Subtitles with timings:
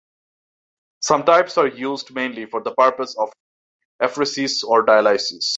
[1.01, 3.31] Some types are used mainly for the purpose of
[4.01, 5.45] apheresis or dialysis.